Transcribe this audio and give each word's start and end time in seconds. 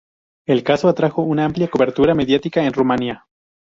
El 0.47 0.63
caso 0.63 0.89
atrajo 0.89 1.21
una 1.21 1.45
amplia 1.45 1.67
cobertura 1.67 2.15
mediática 2.15 2.63
en 2.63 2.73
Rumania. 2.73 3.27